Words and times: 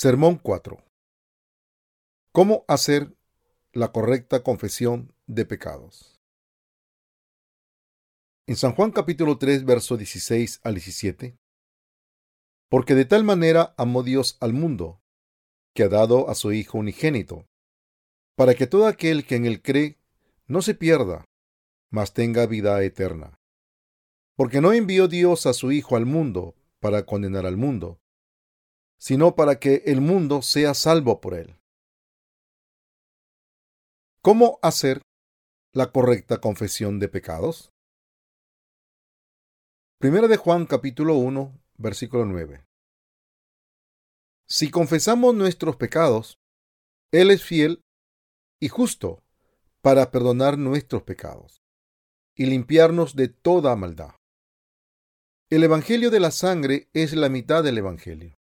Sermón 0.00 0.36
4. 0.36 0.78
¿Cómo 2.30 2.64
hacer 2.68 3.16
la 3.72 3.90
correcta 3.90 4.44
confesión 4.44 5.12
de 5.26 5.44
pecados? 5.44 6.20
En 8.46 8.54
San 8.54 8.76
Juan 8.76 8.92
capítulo 8.92 9.38
3, 9.38 9.64
verso 9.64 9.96
16 9.96 10.60
al 10.62 10.74
17. 10.74 11.36
Porque 12.68 12.94
de 12.94 13.06
tal 13.06 13.24
manera 13.24 13.74
amó 13.76 14.04
Dios 14.04 14.38
al 14.40 14.52
mundo, 14.52 15.02
que 15.74 15.82
ha 15.82 15.88
dado 15.88 16.30
a 16.30 16.36
su 16.36 16.52
Hijo 16.52 16.78
unigénito, 16.78 17.48
para 18.36 18.54
que 18.54 18.68
todo 18.68 18.86
aquel 18.86 19.26
que 19.26 19.34
en 19.34 19.46
él 19.46 19.62
cree 19.62 19.98
no 20.46 20.62
se 20.62 20.76
pierda, 20.76 21.24
mas 21.90 22.14
tenga 22.14 22.46
vida 22.46 22.80
eterna. 22.84 23.40
Porque 24.36 24.60
no 24.60 24.72
envió 24.72 25.08
Dios 25.08 25.46
a 25.46 25.54
su 25.54 25.72
Hijo 25.72 25.96
al 25.96 26.06
mundo 26.06 26.54
para 26.78 27.04
condenar 27.04 27.46
al 27.46 27.56
mundo, 27.56 27.98
sino 28.98 29.34
para 29.34 29.58
que 29.58 29.82
el 29.86 30.00
mundo 30.00 30.42
sea 30.42 30.74
salvo 30.74 31.20
por 31.20 31.34
él. 31.34 31.56
¿Cómo 34.20 34.58
hacer 34.62 35.02
la 35.72 35.92
correcta 35.92 36.40
confesión 36.40 36.98
de 36.98 37.08
pecados? 37.08 37.70
Primera 40.00 40.28
de 40.28 40.36
Juan 40.36 40.66
capítulo 40.66 41.14
1, 41.14 41.58
versículo 41.76 42.24
9. 42.24 42.64
Si 44.48 44.70
confesamos 44.70 45.34
nuestros 45.34 45.76
pecados, 45.76 46.38
Él 47.12 47.30
es 47.30 47.44
fiel 47.44 47.82
y 48.60 48.68
justo 48.68 49.22
para 49.82 50.10
perdonar 50.10 50.56
nuestros 50.56 51.02
pecados 51.02 51.62
y 52.34 52.46
limpiarnos 52.46 53.14
de 53.14 53.28
toda 53.28 53.76
maldad. 53.76 54.14
El 55.50 55.64
Evangelio 55.64 56.10
de 56.10 56.20
la 56.20 56.30
sangre 56.30 56.88
es 56.92 57.12
la 57.14 57.28
mitad 57.28 57.62
del 57.62 57.78
Evangelio. 57.78 58.37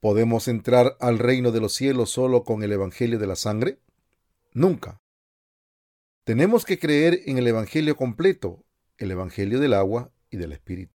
¿Podemos 0.00 0.46
entrar 0.46 0.96
al 1.00 1.18
reino 1.18 1.50
de 1.50 1.60
los 1.60 1.74
cielos 1.74 2.10
solo 2.10 2.44
con 2.44 2.62
el 2.62 2.72
Evangelio 2.72 3.18
de 3.18 3.26
la 3.26 3.34
sangre? 3.34 3.80
Nunca. 4.52 5.02
Tenemos 6.22 6.64
que 6.64 6.78
creer 6.78 7.22
en 7.26 7.36
el 7.36 7.48
Evangelio 7.48 7.96
completo, 7.96 8.64
el 8.96 9.10
Evangelio 9.10 9.58
del 9.58 9.74
agua 9.74 10.12
y 10.30 10.36
del 10.36 10.52
Espíritu. 10.52 10.94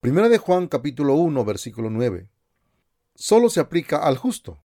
Primera 0.00 0.28
de 0.28 0.38
Juan 0.38 0.66
capítulo 0.66 1.14
1 1.14 1.44
versículo 1.44 1.90
9. 1.90 2.28
Solo 3.14 3.48
se 3.50 3.60
aplica 3.60 3.98
al 3.98 4.16
justo. 4.16 4.64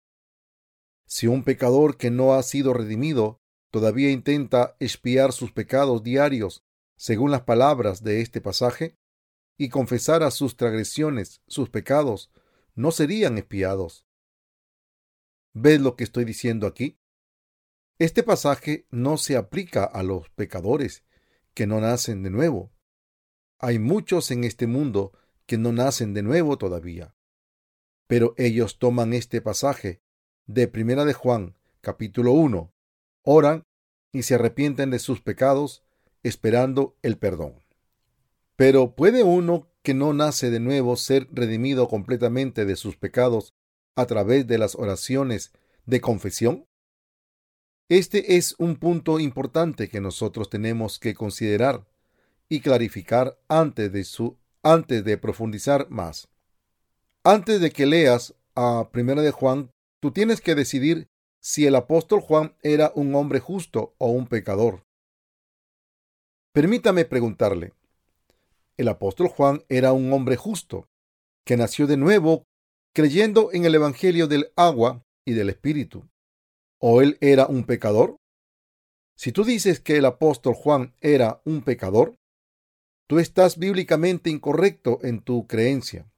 Si 1.05 1.27
un 1.27 1.43
pecador 1.43 1.97
que 1.97 2.09
no 2.09 2.35
ha 2.35 2.43
sido 2.43 2.73
redimido 2.73 3.41
todavía 3.69 4.11
intenta 4.11 4.77
expiar 4.79 5.33
sus 5.33 5.51
pecados 5.51 6.03
diarios 6.03 6.63
según 6.95 7.31
las 7.31 7.41
palabras 7.41 8.01
de 8.01 8.21
este 8.21 8.39
pasaje 8.39 8.97
y 9.57 9.67
confesar 9.67 10.23
a 10.23 10.31
sus 10.31 10.55
transgresiones, 10.55 11.41
sus 11.47 11.69
pecados, 11.69 12.31
no 12.75 12.91
serían 12.91 13.37
espiados. 13.37 14.05
¿Ves 15.53 15.79
lo 15.81 15.95
que 15.95 16.03
estoy 16.03 16.25
diciendo 16.25 16.67
aquí? 16.67 16.99
Este 17.99 18.23
pasaje 18.23 18.87
no 18.89 19.17
se 19.17 19.37
aplica 19.37 19.83
a 19.83 20.03
los 20.03 20.29
pecadores 20.29 21.03
que 21.53 21.67
no 21.67 21.79
nacen 21.79 22.23
de 22.23 22.31
nuevo. 22.31 22.73
Hay 23.59 23.79
muchos 23.79 24.31
en 24.31 24.43
este 24.43 24.67
mundo 24.67 25.13
que 25.45 25.57
no 25.57 25.71
nacen 25.71 26.13
de 26.13 26.23
nuevo 26.23 26.57
todavía. 26.57 27.15
Pero 28.07 28.33
ellos 28.37 28.79
toman 28.79 29.13
este 29.13 29.41
pasaje 29.41 30.01
de 30.45 30.67
Primera 30.67 31.05
de 31.05 31.13
Juan, 31.13 31.57
capítulo 31.81 32.31
1, 32.33 32.73
oran 33.21 33.63
y 34.11 34.23
se 34.23 34.35
arrepienten 34.35 34.89
de 34.89 34.99
sus 34.99 35.21
pecados, 35.21 35.83
esperando 36.23 36.97
el 37.01 37.17
perdón. 37.17 37.62
Pero 38.55 38.95
¿puede 38.95 39.23
uno 39.23 39.67
que 39.81 39.93
no 39.93 40.13
nace 40.13 40.49
de 40.49 40.59
nuevo 40.59 40.95
ser 40.95 41.27
redimido 41.31 41.87
completamente 41.87 42.65
de 42.65 42.75
sus 42.75 42.95
pecados 42.95 43.53
a 43.95 44.05
través 44.05 44.47
de 44.47 44.57
las 44.57 44.75
oraciones 44.75 45.51
de 45.85 46.01
confesión? 46.01 46.65
Este 47.89 48.37
es 48.37 48.55
un 48.59 48.77
punto 48.77 49.19
importante 49.19 49.89
que 49.89 49.99
nosotros 49.99 50.49
tenemos 50.49 50.99
que 50.99 51.13
considerar 51.13 51.85
y 52.47 52.61
clarificar 52.61 53.37
antes 53.47 53.91
de, 53.91 54.03
su, 54.03 54.37
antes 54.61 55.03
de 55.03 55.17
profundizar 55.17 55.89
más. 55.89 56.27
Antes 57.23 57.59
de 57.59 57.71
que 57.71 57.85
leas 57.85 58.35
a 58.55 58.89
Primera 58.91 59.21
de 59.21 59.31
Juan, 59.31 59.71
tú 59.99 60.11
tienes 60.11 60.41
que 60.41 60.55
decidir 60.55 61.07
si 61.41 61.65
el 61.65 61.75
apóstol 61.75 62.21
Juan 62.21 62.55
era 62.61 62.91
un 62.95 63.13
hombre 63.15 63.39
justo 63.39 63.95
o 63.97 64.11
un 64.11 64.27
pecador. 64.27 64.83
Permítame 66.53 67.05
preguntarle, 67.05 67.73
el 68.77 68.87
apóstol 68.87 69.27
Juan 69.27 69.63
era 69.69 69.93
un 69.93 70.11
hombre 70.13 70.35
justo, 70.35 70.87
que 71.45 71.57
nació 71.57 71.87
de 71.87 71.97
nuevo 71.97 72.43
creyendo 72.93 73.49
en 73.53 73.65
el 73.65 73.75
Evangelio 73.75 74.27
del 74.27 74.51
agua 74.55 75.03
y 75.25 75.33
del 75.33 75.49
Espíritu. 75.49 76.07
¿O 76.79 77.01
él 77.01 77.17
era 77.21 77.47
un 77.47 77.63
pecador? 77.63 78.17
Si 79.15 79.31
tú 79.31 79.43
dices 79.43 79.79
que 79.79 79.97
el 79.97 80.05
apóstol 80.05 80.53
Juan 80.53 80.95
era 81.01 81.41
un 81.45 81.61
pecador, 81.63 82.15
tú 83.07 83.19
estás 83.19 83.57
bíblicamente 83.57 84.29
incorrecto 84.29 84.99
en 85.03 85.21
tu 85.21 85.47
creencia. 85.47 86.11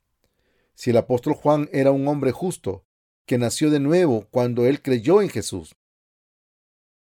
Si 0.74 0.90
el 0.90 0.98
apóstol 0.98 1.34
Juan 1.34 1.70
era 1.72 1.92
un 1.92 2.08
hombre 2.08 2.32
justo, 2.32 2.84
que 3.26 3.38
nació 3.38 3.70
de 3.70 3.80
nuevo 3.80 4.28
cuando 4.30 4.66
él 4.66 4.82
creyó 4.82 5.22
en 5.22 5.30
Jesús, 5.30 5.76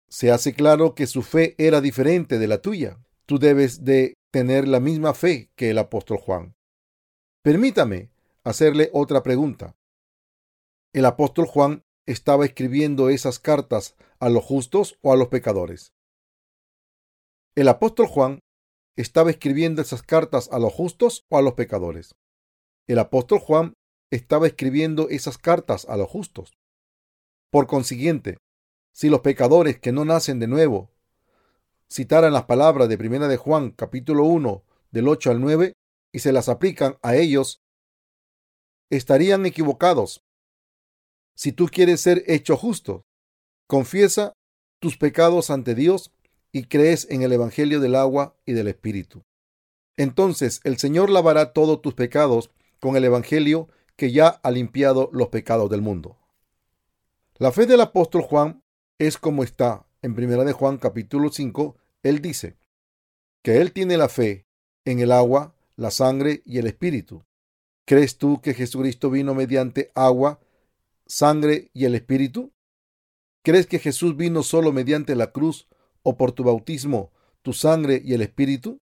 se 0.07 0.31
hace 0.31 0.53
claro 0.53 0.95
que 0.95 1.07
su 1.07 1.23
fe 1.23 1.55
era 1.57 1.81
diferente 1.81 2.39
de 2.39 2.47
la 2.47 2.61
tuya. 2.61 3.04
Tú 3.25 3.39
debes 3.39 3.83
de 3.83 4.13
tener 4.31 4.67
la 4.67 4.79
misma 4.79 5.13
fe 5.13 5.49
que 5.55 5.71
el 5.71 5.77
apóstol 5.79 6.17
Juan. 6.17 6.55
Permítame 7.43 8.11
hacerle 8.43 8.89
otra 8.93 9.23
pregunta. 9.23 9.75
¿El 10.93 11.05
apóstol 11.05 11.45
Juan 11.47 11.83
estaba 12.05 12.45
escribiendo 12.45 13.09
esas 13.09 13.39
cartas 13.39 13.95
a 14.19 14.29
los 14.29 14.43
justos 14.43 14.99
o 15.01 15.11
a 15.11 15.17
los 15.17 15.29
pecadores? 15.29 15.93
¿El 17.55 17.67
apóstol 17.67 18.07
Juan 18.07 18.39
estaba 18.95 19.31
escribiendo 19.31 19.81
esas 19.81 20.03
cartas 20.03 20.49
a 20.51 20.59
los 20.59 20.71
justos 20.71 21.23
o 21.29 21.37
a 21.37 21.41
los 21.41 21.53
pecadores? 21.53 22.13
El 22.87 22.99
apóstol 22.99 23.39
Juan 23.39 23.73
estaba 24.11 24.45
escribiendo 24.45 25.09
esas 25.09 25.39
cartas 25.39 25.85
a 25.85 25.97
los 25.97 26.07
justos. 26.07 26.53
Por 27.51 27.65
consiguiente, 27.65 28.37
si 28.93 29.09
los 29.09 29.21
pecadores 29.21 29.79
que 29.79 29.91
no 29.91 30.05
nacen 30.05 30.39
de 30.39 30.47
nuevo 30.47 30.91
citaran 31.89 32.33
las 32.33 32.45
palabras 32.45 32.89
de 32.89 32.97
Primera 32.97 33.27
de 33.27 33.37
Juan, 33.37 33.71
capítulo 33.71 34.25
1, 34.25 34.63
del 34.91 35.07
8 35.07 35.31
al 35.31 35.41
9, 35.41 35.73
y 36.11 36.19
se 36.19 36.31
las 36.31 36.49
aplican 36.49 36.97
a 37.01 37.15
ellos, 37.15 37.61
estarían 38.89 39.45
equivocados. 39.45 40.21
Si 41.35 41.51
tú 41.51 41.67
quieres 41.67 42.01
ser 42.01 42.23
hecho 42.27 42.55
justo, 42.55 43.03
confiesa 43.67 44.33
tus 44.79 44.97
pecados 44.97 45.49
ante 45.49 45.75
Dios 45.75 46.11
y 46.51 46.65
crees 46.65 47.07
en 47.09 47.21
el 47.21 47.33
Evangelio 47.33 47.79
del 47.79 47.95
agua 47.95 48.37
y 48.45 48.53
del 48.53 48.67
Espíritu. 48.67 49.23
Entonces 49.97 50.61
el 50.63 50.77
Señor 50.77 51.09
lavará 51.09 51.53
todos 51.53 51.81
tus 51.81 51.93
pecados 51.93 52.51
con 52.79 52.95
el 52.95 53.03
Evangelio 53.03 53.67
que 53.95 54.11
ya 54.11 54.27
ha 54.27 54.51
limpiado 54.51 55.09
los 55.11 55.29
pecados 55.29 55.69
del 55.69 55.81
mundo. 55.81 56.17
La 57.37 57.51
fe 57.51 57.65
del 57.65 57.81
apóstol 57.81 58.21
Juan 58.21 58.61
es 58.97 59.17
como 59.17 59.43
está 59.43 59.84
en 60.05 60.13
Primera 60.13 60.43
de 60.43 60.53
Juan 60.53 60.77
capítulo 60.77 61.31
5, 61.31 61.77
él 62.03 62.21
dice 62.21 62.59
que 63.43 63.59
él 63.59 63.73
tiene 63.73 63.97
la 63.97 64.07
fe 64.07 64.45
en 64.85 64.99
el 64.99 65.11
agua, 65.11 65.55
la 65.77 65.89
sangre 65.89 66.43
y 66.45 66.59
el 66.59 66.67
espíritu. 66.67 67.25
¿Crees 67.87 68.19
tú 68.19 68.39
que 68.39 68.53
Jesucristo 68.53 69.09
vino 69.09 69.33
mediante 69.33 69.91
agua, 69.95 70.39
sangre 71.07 71.71
y 71.73 71.85
el 71.85 71.95
espíritu? 71.95 72.53
¿Crees 73.43 73.65
que 73.65 73.79
Jesús 73.79 74.15
vino 74.15 74.43
solo 74.43 74.71
mediante 74.71 75.15
la 75.15 75.31
cruz 75.31 75.67
o 76.03 76.17
por 76.17 76.33
tu 76.33 76.43
bautismo, 76.43 77.11
tu 77.41 77.53
sangre 77.53 77.99
y 78.05 78.13
el 78.13 78.21
espíritu? 78.21 78.77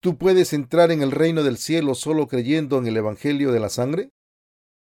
¿Tú 0.00 0.18
puedes 0.18 0.52
entrar 0.52 0.90
en 0.90 1.00
el 1.00 1.12
reino 1.12 1.42
del 1.42 1.56
cielo 1.56 1.94
solo 1.94 2.28
creyendo 2.28 2.76
en 2.76 2.86
el 2.86 2.96
Evangelio 2.98 3.52
de 3.52 3.60
la 3.60 3.70
sangre? 3.70 4.10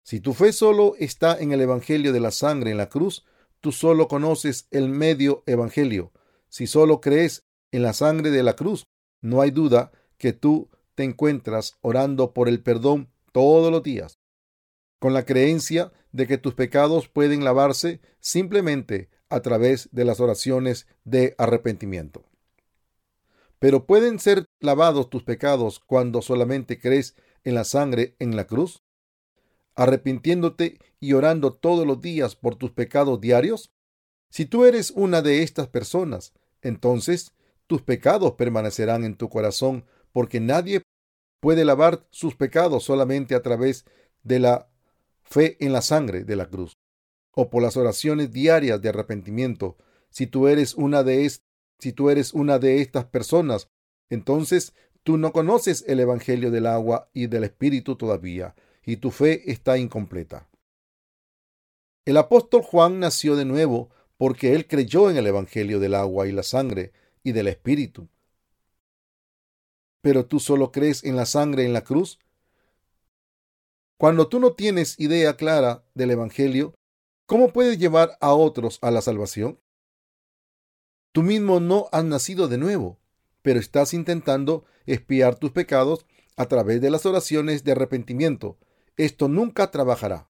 Si 0.03 0.19
tu 0.19 0.35
fe 0.35 0.53
solo 0.53 0.93
está 0.99 1.35
en 1.39 1.51
el 1.51 1.61
Evangelio 1.61 2.13
de 2.13 2.19
la 2.19 2.29
sangre 2.29 2.69
en 2.69 2.77
la 2.77 2.89
cruz, 2.89 3.25
tú 3.65 3.71
solo 3.71 4.07
conoces 4.07 4.67
el 4.69 4.89
medio 4.89 5.41
evangelio. 5.47 6.11
Si 6.49 6.67
solo 6.67 7.01
crees 7.01 7.47
en 7.71 7.81
la 7.81 7.93
sangre 7.93 8.29
de 8.29 8.43
la 8.43 8.55
cruz, 8.55 8.83
no 9.21 9.41
hay 9.41 9.49
duda 9.49 9.91
que 10.19 10.33
tú 10.33 10.69
te 10.93 11.03
encuentras 11.03 11.75
orando 11.81 12.31
por 12.31 12.47
el 12.47 12.61
perdón 12.61 13.09
todos 13.31 13.71
los 13.71 13.81
días, 13.81 14.19
con 14.99 15.15
la 15.15 15.25
creencia 15.25 15.91
de 16.11 16.27
que 16.27 16.37
tus 16.37 16.53
pecados 16.53 17.07
pueden 17.07 17.43
lavarse 17.43 18.01
simplemente 18.19 19.09
a 19.29 19.39
través 19.39 19.89
de 19.91 20.05
las 20.05 20.19
oraciones 20.19 20.85
de 21.03 21.33
arrepentimiento. 21.39 22.23
Pero 23.57 23.87
¿pueden 23.87 24.19
ser 24.19 24.45
lavados 24.59 25.09
tus 25.09 25.23
pecados 25.23 25.79
cuando 25.79 26.21
solamente 26.21 26.79
crees 26.79 27.15
en 27.43 27.55
la 27.55 27.63
sangre 27.63 28.15
en 28.19 28.35
la 28.35 28.45
cruz? 28.45 28.84
Arrepintiéndote 29.75 30.79
y 30.99 31.13
orando 31.13 31.53
todos 31.53 31.85
los 31.85 32.01
días 32.01 32.35
por 32.35 32.55
tus 32.55 32.71
pecados 32.71 33.21
diarios? 33.21 33.71
Si 34.29 34.45
tú 34.45 34.65
eres 34.65 34.91
una 34.91 35.21
de 35.21 35.43
estas 35.43 35.67
personas, 35.67 36.33
entonces 36.61 37.33
tus 37.67 37.81
pecados 37.81 38.33
permanecerán 38.33 39.03
en 39.03 39.15
tu 39.15 39.29
corazón 39.29 39.85
porque 40.11 40.39
nadie 40.39 40.81
puede 41.39 41.65
lavar 41.65 42.07
sus 42.09 42.35
pecados 42.35 42.83
solamente 42.83 43.35
a 43.35 43.41
través 43.41 43.85
de 44.23 44.39
la 44.39 44.69
fe 45.23 45.57
en 45.59 45.73
la 45.73 45.81
sangre 45.81 46.23
de 46.23 46.35
la 46.35 46.49
cruz, 46.49 46.77
o 47.31 47.49
por 47.49 47.61
las 47.61 47.77
oraciones 47.77 48.31
diarias 48.31 48.81
de 48.81 48.89
arrepentimiento. 48.89 49.77
Si 50.09 50.27
tú 50.27 50.47
eres 50.47 50.75
una 50.75 51.03
de, 51.03 51.31
si 51.79 51.93
tú 51.93 52.09
eres 52.09 52.33
una 52.33 52.59
de 52.59 52.81
estas 52.81 53.05
personas, 53.05 53.69
entonces 54.09 54.73
tú 55.03 55.17
no 55.17 55.31
conoces 55.33 55.83
el 55.87 55.99
Evangelio 55.99 56.51
del 56.51 56.65
agua 56.65 57.09
y 57.13 57.27
del 57.27 57.43
Espíritu 57.43 57.95
todavía, 57.95 58.55
y 58.85 58.97
tu 58.97 59.11
fe 59.11 59.51
está 59.51 59.77
incompleta. 59.77 60.47
El 62.05 62.17
apóstol 62.17 62.61
Juan 62.61 62.99
nació 62.99 63.35
de 63.35 63.45
nuevo 63.45 63.89
porque 64.17 64.53
él 64.53 64.67
creyó 64.67 65.09
en 65.09 65.17
el 65.17 65.27
Evangelio 65.27 65.79
del 65.79 65.95
agua 65.95 66.27
y 66.27 66.31
la 66.31 66.43
sangre 66.43 66.93
y 67.23 67.31
del 67.31 67.47
Espíritu. 67.47 68.07
Pero 70.01 70.27
tú 70.27 70.39
solo 70.39 70.71
crees 70.71 71.03
en 71.03 71.15
la 71.15 71.25
sangre 71.25 71.65
en 71.65 71.73
la 71.73 71.83
cruz. 71.83 72.19
Cuando 73.97 74.27
tú 74.27 74.39
no 74.39 74.53
tienes 74.53 74.99
idea 74.99 75.35
clara 75.35 75.83
del 75.95 76.11
Evangelio, 76.11 76.75
¿cómo 77.25 77.51
puedes 77.51 77.79
llevar 77.79 78.17
a 78.21 78.33
otros 78.33 78.77
a 78.81 78.91
la 78.91 79.01
salvación? 79.01 79.59
Tú 81.11 81.23
mismo 81.23 81.59
no 81.59 81.87
has 81.91 82.03
nacido 82.03 82.47
de 82.47 82.57
nuevo, 82.57 82.99
pero 83.41 83.59
estás 83.59 83.93
intentando 83.93 84.65
espiar 84.85 85.35
tus 85.39 85.51
pecados 85.51 86.05
a 86.35 86.45
través 86.47 86.81
de 86.81 86.91
las 86.91 87.05
oraciones 87.05 87.63
de 87.63 87.71
arrepentimiento. 87.71 88.59
Esto 88.97 89.27
nunca 89.27 89.71
trabajará. 89.71 90.29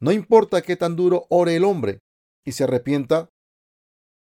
No 0.00 0.10
importa 0.10 0.62
qué 0.62 0.76
tan 0.76 0.96
duro 0.96 1.26
ore 1.28 1.56
el 1.56 1.64
hombre 1.64 2.00
y 2.44 2.52
se 2.52 2.64
arrepienta 2.64 3.28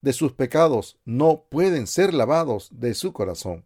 de 0.02 0.12
sus 0.12 0.34
pecados, 0.34 0.98
no 1.06 1.46
pueden 1.50 1.88
ser 1.88 2.14
lavados 2.14 2.70
de 2.74 2.94
su 2.94 3.14
corazón. 3.14 3.66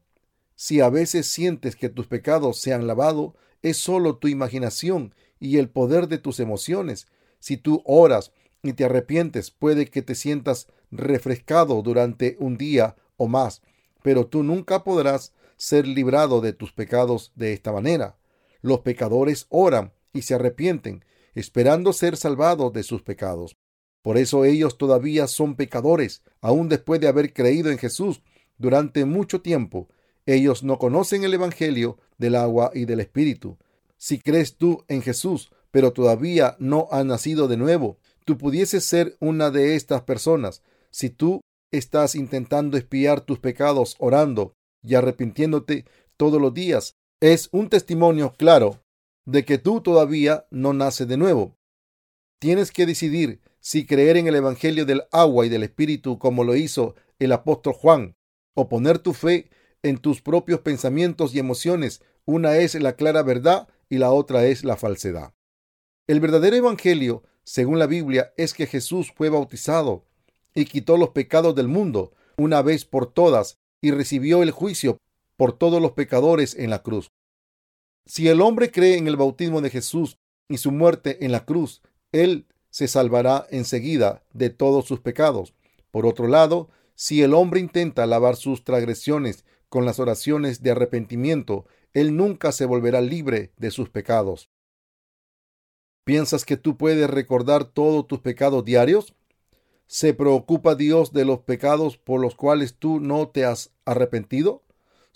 Si 0.55 0.81
a 0.81 0.89
veces 0.89 1.27
sientes 1.27 1.75
que 1.75 1.89
tus 1.89 2.07
pecados 2.07 2.59
se 2.59 2.73
han 2.73 2.85
lavado, 2.85 3.35
es 3.63 3.77
solo 3.77 4.17
tu 4.17 4.27
imaginación 4.27 5.15
y 5.39 5.57
el 5.57 5.69
poder 5.69 6.07
de 6.07 6.19
tus 6.19 6.39
emociones. 6.39 7.07
Si 7.39 7.57
tú 7.57 7.81
oras 7.85 8.33
y 8.61 8.73
te 8.73 8.85
arrepientes, 8.85 9.49
puede 9.49 9.87
que 9.87 10.01
te 10.01 10.13
sientas 10.13 10.67
refrescado 10.91 11.81
durante 11.81 12.37
un 12.39 12.57
día 12.57 12.95
o 13.15 13.27
más, 13.27 13.61
pero 14.03 14.27
tú 14.27 14.43
nunca 14.43 14.83
podrás 14.83 15.33
ser 15.57 15.87
librado 15.87 16.41
de 16.41 16.53
tus 16.53 16.71
pecados 16.71 17.31
de 17.35 17.53
esta 17.53 17.71
manera. 17.71 18.17
Los 18.61 18.79
pecadores 18.79 19.45
oran 19.49 19.93
y 20.13 20.23
se 20.23 20.35
arrepienten, 20.35 21.05
esperando 21.35 21.93
ser 21.93 22.17
salvados 22.17 22.73
de 22.73 22.83
sus 22.83 23.01
pecados. 23.01 23.57
Por 24.01 24.17
eso 24.17 24.45
ellos 24.45 24.77
todavía 24.77 25.27
son 25.27 25.55
pecadores, 25.55 26.23
aun 26.41 26.69
después 26.69 27.01
de 27.01 27.07
haber 27.07 27.33
creído 27.33 27.71
en 27.71 27.77
Jesús 27.77 28.21
durante 28.57 29.05
mucho 29.05 29.41
tiempo. 29.41 29.89
Ellos 30.25 30.63
no 30.63 30.79
conocen 30.79 31.23
el 31.23 31.33
Evangelio 31.33 31.97
del 32.17 32.35
agua 32.35 32.71
y 32.73 32.85
del 32.85 32.99
Espíritu. 32.99 33.57
Si 33.97 34.19
crees 34.19 34.57
tú 34.57 34.83
en 34.87 35.01
Jesús, 35.01 35.51
pero 35.71 35.93
todavía 35.93 36.55
no 36.59 36.87
has 36.91 37.05
nacido 37.05 37.47
de 37.47 37.57
nuevo, 37.57 37.97
tú 38.25 38.37
pudieses 38.37 38.83
ser 38.83 39.15
una 39.19 39.51
de 39.51 39.75
estas 39.75 40.03
personas. 40.03 40.63
Si 40.89 41.09
tú 41.09 41.41
estás 41.71 42.15
intentando 42.15 42.77
espiar 42.77 43.21
tus 43.21 43.39
pecados 43.39 43.95
orando 43.99 44.53
y 44.83 44.95
arrepintiéndote 44.95 45.85
todos 46.15 46.41
los 46.41 46.53
días, 46.53 46.95
es 47.19 47.49
un 47.51 47.69
testimonio 47.69 48.33
claro 48.37 48.83
de 49.25 49.45
que 49.45 49.57
tú 49.57 49.81
todavía 49.81 50.45
no 50.51 50.73
naces 50.73 51.07
de 51.07 51.17
nuevo. 51.17 51.57
Tienes 52.39 52.71
que 52.71 52.85
decidir 52.85 53.41
si 53.59 53.85
creer 53.85 54.17
en 54.17 54.27
el 54.27 54.35
Evangelio 54.35 54.85
del 54.85 55.03
agua 55.11 55.45
y 55.45 55.49
del 55.49 55.63
Espíritu 55.63 56.19
como 56.19 56.43
lo 56.43 56.55
hizo 56.55 56.95
el 57.19 57.31
apóstol 57.31 57.73
Juan, 57.73 58.15
o 58.53 58.69
poner 58.69 58.99
tu 58.99 59.13
fe 59.13 59.49
en 59.83 59.97
tus 59.97 60.21
propios 60.21 60.61
pensamientos 60.61 61.33
y 61.33 61.39
emociones. 61.39 62.01
Una 62.25 62.57
es 62.57 62.75
la 62.75 62.93
clara 62.93 63.23
verdad 63.23 63.67
y 63.89 63.97
la 63.97 64.11
otra 64.11 64.45
es 64.45 64.63
la 64.63 64.77
falsedad. 64.77 65.33
El 66.07 66.19
verdadero 66.19 66.55
Evangelio 66.55 67.23
según 67.47 67.79
la 67.79 67.87
Biblia, 67.87 68.33
es 68.35 68.53
que 68.53 68.67
Jesús 68.67 69.13
fue 69.15 69.29
bautizado 69.29 70.03
y 70.53 70.65
quitó 70.65 70.97
los 70.97 71.11
pecados 71.11 71.55
del 71.55 71.69
mundo 71.69 72.11
una 72.35 72.61
vez 72.61 72.83
por 72.83 73.13
todas 73.13 73.57
y 73.79 73.91
recibió 73.91 74.43
el 74.43 74.51
juicio 74.51 74.97
por 75.37 75.57
todos 75.57 75.81
los 75.81 75.93
pecadores 75.93 76.55
en 76.55 76.69
la 76.69 76.83
cruz. 76.83 77.11
Si 78.05 78.27
el 78.27 78.41
hombre 78.41 78.71
cree 78.71 78.97
en 78.97 79.07
el 79.07 79.15
bautismo 79.15 79.61
de 79.61 79.69
Jesús 79.69 80.17
y 80.49 80.57
su 80.57 80.71
muerte 80.71 81.23
en 81.25 81.31
la 81.31 81.45
cruz, 81.45 81.81
él 82.11 82.47
se 82.69 82.87
salvará 82.87 83.47
enseguida 83.49 84.23
de 84.33 84.49
todos 84.49 84.85
sus 84.85 84.99
pecados. 84.99 85.53
Por 85.91 86.05
otro 86.05 86.27
lado, 86.27 86.69
si 86.95 87.21
el 87.21 87.33
hombre 87.33 87.59
intenta 87.59 88.05
lavar 88.05 88.35
sus 88.35 88.63
transgresiones 88.63 89.45
con 89.69 89.85
las 89.85 89.99
oraciones 89.99 90.63
de 90.63 90.71
arrepentimiento, 90.71 91.65
él 91.93 92.15
nunca 92.15 92.51
se 92.51 92.65
volverá 92.65 93.01
libre 93.01 93.51
de 93.57 93.71
sus 93.71 93.89
pecados. 93.89 94.49
¿Piensas 96.03 96.45
que 96.45 96.55
tú 96.55 96.77
puedes 96.77 97.09
recordar 97.09 97.65
todos 97.65 98.07
tus 98.07 98.19
pecados 98.19 98.63
diarios? 98.63 99.13
¿Se 99.87 100.13
preocupa 100.13 100.75
Dios 100.75 101.11
de 101.11 101.25
los 101.25 101.39
pecados 101.39 101.97
por 101.97 102.21
los 102.21 102.35
cuales 102.35 102.75
tú 102.75 102.99
no 102.99 103.27
te 103.27 103.43
has 103.43 103.71
arrepentido? 103.83 104.63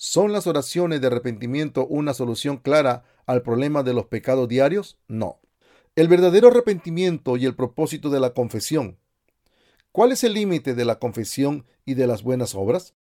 ¿Son 0.04 0.34
las 0.34 0.48
oraciones 0.48 1.00
de 1.00 1.06
arrepentimiento 1.06 1.86
una 1.86 2.16
solución 2.16 2.58
clara 2.58 3.04
al 3.28 3.44
problema 3.44 3.84
de 3.84 3.94
los 3.94 4.08
pecados 4.08 4.48
diarios? 4.48 4.98
No. 5.08 5.40
El 5.96 6.08
verdadero 6.08 6.48
arrepentimiento 6.48 7.38
y 7.38 7.46
el 7.46 7.56
propósito 7.56 8.10
de 8.10 8.20
la 8.20 8.34
confesión. 8.34 8.98
¿Cuál 9.92 10.12
es 10.12 10.24
el 10.24 10.34
límite 10.34 10.74
de 10.74 10.86
la 10.86 10.98
confesión 10.98 11.68
y 11.86 11.94
de 11.94 12.08
las 12.08 12.24
buenas 12.24 12.56
obras? 12.56 12.96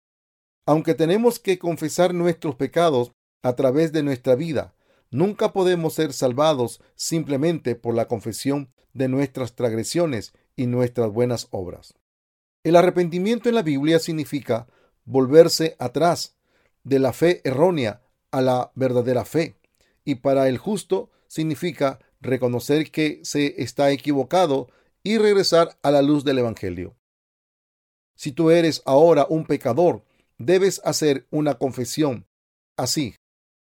Aunque 0.67 0.95
tenemos 0.95 1.39
que 1.39 1.61
confesar 1.61 2.15
nuestros 2.15 2.57
pecados 2.57 3.13
a 3.43 3.55
través 3.55 3.93
de 3.93 4.03
nuestra 4.03 4.35
vida, 4.35 4.75
Nunca 5.11 5.53
podemos 5.55 5.95
ser 5.95 6.13
salvados 6.13 6.83
simplemente 6.95 7.75
por 7.75 7.95
la 7.95 8.09
confesión 8.09 8.71
de 8.93 9.09
nuestras 9.09 9.55
transgresiones 9.55 10.35
y 10.55 10.67
nuestras 10.67 11.11
buenas 11.11 11.49
obras. 11.51 11.95
El 12.63 12.77
arrepentimiento 12.77 13.49
en 13.49 13.55
la 13.55 13.63
Biblia 13.63 14.01
significa 14.01 14.67
volverse 15.05 15.77
atrás 15.79 16.38
de 16.89 16.99
la 16.99 17.13
fe 17.13 17.41
errónea 17.45 18.03
a 18.31 18.41
la 18.41 18.73
verdadera 18.75 19.25
fe. 19.25 19.57
Y 20.05 20.17
para 20.17 20.49
el 20.49 20.59
justo 20.59 21.11
significa 21.27 21.99
reconocer 22.21 22.91
que 22.91 23.21
se 23.23 23.63
está 23.63 23.91
equivocado 23.91 24.69
y 25.03 25.19
regresar 25.19 25.79
a 25.83 25.91
la 25.91 26.03
luz 26.03 26.25
del 26.25 26.39
Evangelio. 26.39 26.97
Si 28.17 28.33
tú 28.33 28.51
eres 28.51 28.83
ahora 28.85 29.27
un 29.29 29.45
pecador, 29.45 30.03
debes 30.39 30.81
hacer 30.85 31.27
una 31.31 31.55
confesión 31.55 32.27
así. 32.77 33.15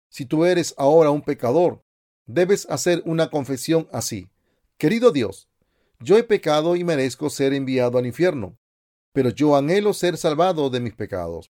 Si 0.09 0.25
tú 0.25 0.45
eres 0.45 0.73
ahora 0.77 1.09
un 1.11 1.21
pecador, 1.21 1.81
debes 2.25 2.65
hacer 2.69 3.01
una 3.05 3.29
confesión 3.29 3.89
así. 3.91 4.29
Querido 4.77 5.11
Dios, 5.11 5.49
yo 5.99 6.17
he 6.17 6.23
pecado 6.23 6.75
y 6.75 6.83
merezco 6.83 7.29
ser 7.29 7.53
enviado 7.53 7.97
al 7.97 8.05
infierno, 8.05 8.57
pero 9.13 9.29
yo 9.29 9.55
anhelo 9.55 9.93
ser 9.93 10.17
salvado 10.17 10.69
de 10.69 10.79
mis 10.79 10.93
pecados. 10.93 11.49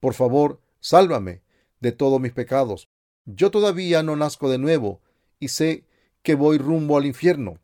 Por 0.00 0.14
favor, 0.14 0.60
sálvame 0.84 1.40
de 1.80 1.92
todos 1.92 2.20
mis 2.20 2.32
pecados. 2.32 2.88
Yo 3.24 3.50
todavía 3.50 4.02
no 4.02 4.16
nazco 4.16 4.50
de 4.50 4.58
nuevo 4.58 5.00
y 5.40 5.48
sé 5.48 5.86
que 6.22 6.34
voy 6.34 6.58
rumbo 6.58 6.98
al 6.98 7.06
infierno. 7.06 7.58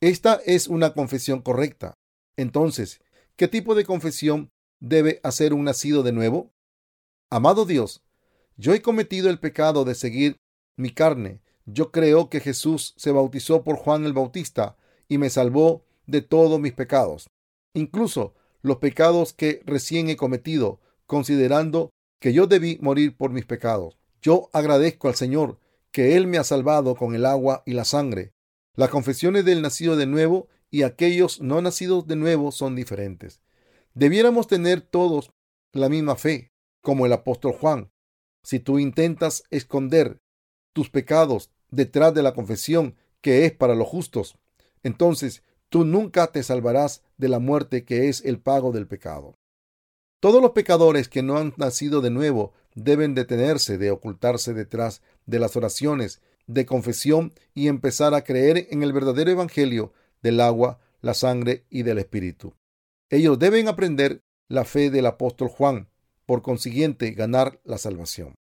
Esta 0.00 0.40
es 0.46 0.68
una 0.68 0.94
confesión 0.94 1.42
correcta. 1.42 1.94
Entonces, 2.36 3.00
¿qué 3.34 3.48
tipo 3.48 3.74
de 3.74 3.84
confesión 3.84 4.48
debe 4.78 5.20
hacer 5.24 5.52
un 5.52 5.64
nacido 5.64 6.04
de 6.04 6.12
nuevo? 6.12 6.52
Amado 7.30 7.66
Dios, 7.66 8.04
yo 8.56 8.74
he 8.74 8.80
cometido 8.80 9.28
el 9.28 9.40
pecado 9.40 9.84
de 9.84 9.96
seguir 9.96 10.36
mi 10.76 10.90
carne. 10.90 11.42
Yo 11.66 11.90
creo 11.90 12.30
que 12.30 12.38
Jesús 12.38 12.94
se 12.96 13.10
bautizó 13.10 13.64
por 13.64 13.76
Juan 13.76 14.04
el 14.04 14.12
Bautista 14.12 14.76
y 15.08 15.18
me 15.18 15.30
salvó 15.30 15.84
de 16.06 16.22
todos 16.22 16.60
mis 16.60 16.72
pecados, 16.74 17.28
incluso 17.74 18.34
los 18.62 18.76
pecados 18.76 19.32
que 19.32 19.62
recién 19.66 20.08
he 20.08 20.16
cometido, 20.16 20.80
considerando 21.06 21.90
que 22.20 22.32
yo 22.32 22.46
debí 22.46 22.78
morir 22.80 23.16
por 23.16 23.30
mis 23.30 23.46
pecados. 23.46 23.98
Yo 24.22 24.50
agradezco 24.52 25.08
al 25.08 25.16
Señor 25.16 25.58
que 25.90 26.16
Él 26.16 26.26
me 26.26 26.38
ha 26.38 26.44
salvado 26.44 26.94
con 26.94 27.14
el 27.14 27.26
agua 27.26 27.62
y 27.66 27.72
la 27.72 27.84
sangre. 27.84 28.32
Las 28.76 28.90
confesiones 28.90 29.44
del 29.44 29.62
nacido 29.62 29.96
de 29.96 30.06
nuevo 30.06 30.48
y 30.70 30.84
aquellos 30.84 31.40
no 31.40 31.60
nacidos 31.60 32.06
de 32.06 32.16
nuevo 32.16 32.52
son 32.52 32.76
diferentes. 32.76 33.42
Debiéramos 33.94 34.46
tener 34.46 34.82
todos 34.82 35.32
la 35.72 35.88
misma 35.88 36.14
fe, 36.14 36.52
como 36.80 37.06
el 37.06 37.12
apóstol 37.12 37.52
Juan, 37.52 37.90
si 38.42 38.60
tú 38.60 38.78
intentas 38.78 39.44
esconder 39.50 40.20
tus 40.72 40.90
pecados 40.90 41.50
detrás 41.70 42.14
de 42.14 42.22
la 42.22 42.34
confesión 42.34 42.96
que 43.20 43.44
es 43.44 43.52
para 43.52 43.74
los 43.74 43.88
justos, 43.88 44.38
entonces 44.82 45.42
tú 45.68 45.84
nunca 45.84 46.28
te 46.28 46.42
salvarás 46.42 47.02
de 47.16 47.28
la 47.28 47.38
muerte 47.38 47.84
que 47.84 48.08
es 48.08 48.24
el 48.24 48.40
pago 48.40 48.72
del 48.72 48.86
pecado. 48.86 49.39
Todos 50.20 50.42
los 50.42 50.50
pecadores 50.50 51.08
que 51.08 51.22
no 51.22 51.38
han 51.38 51.54
nacido 51.56 52.02
de 52.02 52.10
nuevo 52.10 52.52
deben 52.74 53.14
detenerse 53.14 53.78
de 53.78 53.90
ocultarse 53.90 54.52
detrás 54.52 55.00
de 55.24 55.38
las 55.38 55.56
oraciones 55.56 56.20
de 56.46 56.66
confesión 56.66 57.32
y 57.54 57.68
empezar 57.68 58.12
a 58.12 58.22
creer 58.22 58.68
en 58.70 58.82
el 58.82 58.92
verdadero 58.92 59.30
evangelio 59.30 59.94
del 60.22 60.40
agua, 60.40 60.78
la 61.00 61.14
sangre 61.14 61.64
y 61.70 61.84
del 61.84 61.98
espíritu. 61.98 62.54
Ellos 63.08 63.38
deben 63.38 63.66
aprender 63.66 64.20
la 64.48 64.64
fe 64.64 64.90
del 64.90 65.06
apóstol 65.06 65.48
Juan, 65.48 65.88
por 66.26 66.42
consiguiente 66.42 67.12
ganar 67.12 67.58
la 67.64 67.78
salvación. 67.78 68.34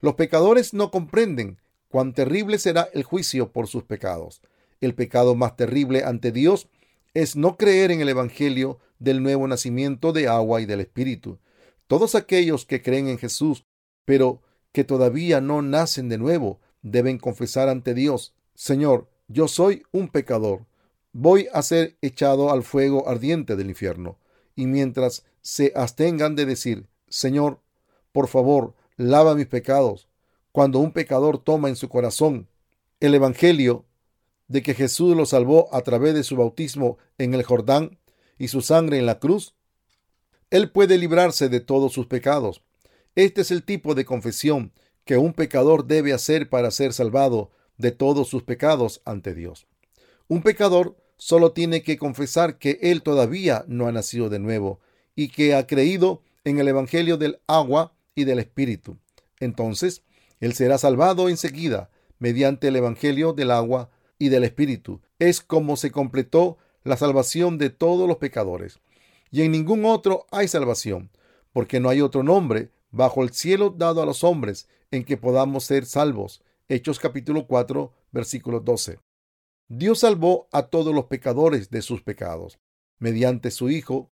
Los 0.00 0.14
pecadores 0.14 0.74
no 0.74 0.90
comprenden 0.90 1.58
cuán 1.88 2.14
terrible 2.14 2.58
será 2.58 2.88
el 2.92 3.04
juicio 3.04 3.52
por 3.52 3.68
sus 3.68 3.84
pecados. 3.84 4.42
El 4.80 4.94
pecado 4.94 5.34
más 5.34 5.56
terrible 5.56 6.04
ante 6.04 6.32
Dios 6.32 6.68
es 7.16 7.34
no 7.34 7.56
creer 7.56 7.92
en 7.92 8.02
el 8.02 8.10
Evangelio 8.10 8.78
del 8.98 9.22
nuevo 9.22 9.48
nacimiento 9.48 10.12
de 10.12 10.28
agua 10.28 10.60
y 10.60 10.66
del 10.66 10.80
Espíritu. 10.80 11.38
Todos 11.86 12.14
aquellos 12.14 12.66
que 12.66 12.82
creen 12.82 13.08
en 13.08 13.16
Jesús, 13.16 13.64
pero 14.04 14.42
que 14.70 14.84
todavía 14.84 15.40
no 15.40 15.62
nacen 15.62 16.10
de 16.10 16.18
nuevo, 16.18 16.60
deben 16.82 17.16
confesar 17.16 17.70
ante 17.70 17.94
Dios, 17.94 18.34
Señor, 18.54 19.08
yo 19.28 19.48
soy 19.48 19.82
un 19.92 20.08
pecador, 20.08 20.66
voy 21.14 21.48
a 21.54 21.62
ser 21.62 21.96
echado 22.02 22.52
al 22.52 22.62
fuego 22.62 23.08
ardiente 23.08 23.56
del 23.56 23.70
infierno. 23.70 24.18
Y 24.54 24.66
mientras 24.66 25.24
se 25.40 25.72
abstengan 25.74 26.36
de 26.36 26.44
decir, 26.44 26.86
Señor, 27.08 27.60
por 28.12 28.28
favor, 28.28 28.74
lava 28.98 29.34
mis 29.34 29.46
pecados, 29.46 30.06
cuando 30.52 30.80
un 30.80 30.92
pecador 30.92 31.38
toma 31.38 31.70
en 31.70 31.76
su 31.76 31.88
corazón 31.88 32.46
el 33.00 33.14
Evangelio 33.14 33.85
de 34.48 34.62
que 34.62 34.74
Jesús 34.74 35.16
lo 35.16 35.26
salvó 35.26 35.68
a 35.74 35.82
través 35.82 36.14
de 36.14 36.22
su 36.22 36.36
bautismo 36.36 36.98
en 37.18 37.34
el 37.34 37.42
Jordán 37.42 37.98
y 38.38 38.48
su 38.48 38.60
sangre 38.60 38.98
en 38.98 39.06
la 39.06 39.18
cruz, 39.18 39.54
él 40.50 40.70
puede 40.70 40.98
librarse 40.98 41.48
de 41.48 41.60
todos 41.60 41.92
sus 41.92 42.06
pecados. 42.06 42.62
Este 43.14 43.40
es 43.40 43.50
el 43.50 43.64
tipo 43.64 43.94
de 43.94 44.04
confesión 44.04 44.72
que 45.04 45.16
un 45.16 45.32
pecador 45.32 45.86
debe 45.86 46.12
hacer 46.12 46.48
para 46.48 46.70
ser 46.70 46.92
salvado 46.92 47.50
de 47.78 47.92
todos 47.92 48.28
sus 48.28 48.42
pecados 48.42 49.00
ante 49.04 49.34
Dios. 49.34 49.66
Un 50.28 50.42
pecador 50.42 50.96
solo 51.16 51.52
tiene 51.52 51.82
que 51.82 51.98
confesar 51.98 52.58
que 52.58 52.78
él 52.82 53.02
todavía 53.02 53.64
no 53.68 53.86
ha 53.86 53.92
nacido 53.92 54.28
de 54.28 54.38
nuevo 54.38 54.80
y 55.14 55.28
que 55.28 55.54
ha 55.54 55.66
creído 55.66 56.22
en 56.44 56.58
el 56.58 56.68
Evangelio 56.68 57.16
del 57.16 57.40
agua 57.46 57.94
y 58.14 58.24
del 58.24 58.38
Espíritu. 58.38 58.98
Entonces, 59.40 60.02
él 60.40 60.54
será 60.54 60.78
salvado 60.78 61.28
enseguida 61.28 61.90
mediante 62.18 62.68
el 62.68 62.76
Evangelio 62.76 63.32
del 63.32 63.50
agua 63.50 63.90
y 64.18 64.28
del 64.28 64.44
Espíritu. 64.44 65.00
Es 65.18 65.40
como 65.40 65.76
se 65.76 65.90
completó 65.90 66.58
la 66.84 66.96
salvación 66.96 67.58
de 67.58 67.70
todos 67.70 68.08
los 68.08 68.18
pecadores. 68.18 68.78
Y 69.30 69.42
en 69.42 69.52
ningún 69.52 69.84
otro 69.84 70.26
hay 70.30 70.48
salvación, 70.48 71.10
porque 71.52 71.80
no 71.80 71.88
hay 71.88 72.00
otro 72.00 72.22
nombre 72.22 72.70
bajo 72.90 73.22
el 73.22 73.30
cielo 73.30 73.70
dado 73.70 74.02
a 74.02 74.06
los 74.06 74.24
hombres 74.24 74.68
en 74.90 75.04
que 75.04 75.16
podamos 75.16 75.64
ser 75.64 75.84
salvos. 75.84 76.42
Hechos 76.68 76.98
capítulo 76.98 77.46
4, 77.46 77.92
versículo 78.12 78.60
12. 78.60 78.98
Dios 79.68 80.00
salvó 80.00 80.48
a 80.52 80.68
todos 80.68 80.94
los 80.94 81.06
pecadores 81.06 81.70
de 81.70 81.82
sus 81.82 82.02
pecados, 82.02 82.58
mediante 82.98 83.50
su 83.50 83.68
Hijo, 83.68 84.10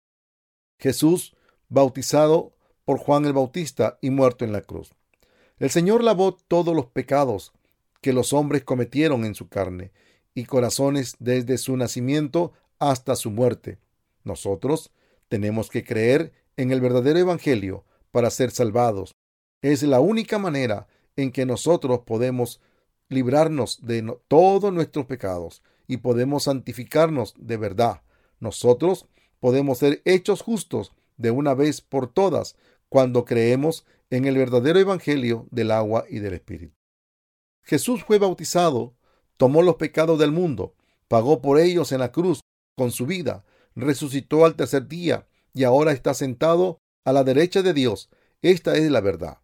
Jesús, 0.80 1.36
bautizado 1.70 2.56
por 2.86 2.98
Juan 2.98 3.26
el 3.26 3.34
Bautista 3.34 3.98
y 4.02 4.10
muerto 4.10 4.46
en 4.46 4.52
la 4.52 4.62
cruz. 4.62 4.94
El 5.60 5.70
Señor 5.70 6.04
lavó 6.04 6.36
todos 6.36 6.76
los 6.76 6.88
pecados 6.88 7.54
que 8.04 8.14
los 8.14 8.34
hombres 8.34 8.64
cometieron 8.64 9.26
en 9.26 9.34
su 9.34 9.48
carne 9.48 9.92
y 10.36 10.44
corazones 10.44 11.16
desde 11.20 11.58
su 11.58 11.76
nacimiento 11.78 12.52
hasta 12.78 13.16
su 13.16 13.32
muerte. 13.32 13.80
Nosotros 14.26 14.92
tenemos 15.30 15.70
que 15.70 15.86
creer 15.86 16.34
en 16.58 16.72
el 16.72 16.82
verdadero 16.82 17.18
Evangelio 17.18 17.86
para 18.12 18.30
ser 18.30 18.52
salvados. 18.52 19.14
Es 19.62 19.84
la 19.84 20.02
única 20.02 20.38
manera 20.38 20.88
en 21.16 21.32
que 21.32 21.46
nosotros 21.46 22.02
podemos 22.06 22.60
librarnos 23.08 23.80
de 23.86 24.16
todos 24.28 24.74
nuestros 24.74 25.06
pecados 25.06 25.64
y 25.88 25.98
podemos 25.98 26.44
santificarnos 26.44 27.34
de 27.38 27.56
verdad. 27.56 28.02
Nosotros 28.40 29.08
podemos 29.40 29.78
ser 29.78 30.02
hechos 30.04 30.42
justos 30.42 30.92
de 31.16 31.32
una 31.32 31.54
vez 31.54 31.80
por 31.80 32.12
todas 32.12 32.58
cuando 32.90 33.24
creemos 33.24 33.86
en 34.10 34.26
el 34.26 34.38
verdadero 34.38 34.78
Evangelio 34.80 35.48
del 35.52 35.72
agua 35.72 36.04
y 36.10 36.20
del 36.20 36.34
Espíritu. 36.34 36.83
Jesús 37.64 38.04
fue 38.04 38.20
bautizado, 38.20 38.94
tomó 39.38 39.62
los 39.62 39.76
pecados 39.76 40.20
del 40.20 40.32
mundo, 40.32 40.76
pagó 41.08 41.42
por 41.42 41.60
ellos 41.60 41.92
en 41.92 42.00
la 42.00 42.12
cruz 42.12 42.42
con 42.76 42.92
su 42.92 43.06
vida, 43.06 43.46
resucitó 43.76 44.46
al 44.46 44.56
tercer 44.56 44.88
día 44.88 45.28
y 45.54 45.64
ahora 45.64 45.92
está 45.92 46.14
sentado 46.14 46.80
a 47.06 47.14
la 47.14 47.24
derecha 47.24 47.62
de 47.62 47.74
Dios. 47.74 48.10
Esta 48.42 48.76
es 48.76 48.90
la 48.92 49.02
verdad. 49.02 49.40